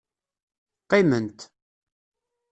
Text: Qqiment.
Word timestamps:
Qqiment. 0.83 1.37